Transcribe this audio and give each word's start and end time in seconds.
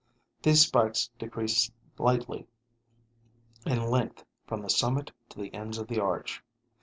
These 0.41 0.61
spikes 0.65 1.11
decrease 1.19 1.69
slightly 1.95 2.47
in 3.67 3.83
length 3.83 4.25
from 4.47 4.63
the 4.63 4.69
summit 4.71 5.11
to 5.29 5.39
the 5.39 5.53
ends 5.53 5.77
of 5.77 5.87
the 5.87 5.99
arch. 5.99 6.43